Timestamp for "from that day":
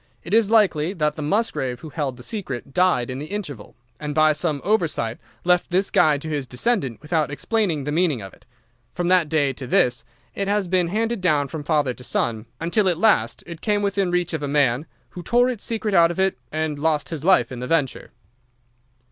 8.95-9.53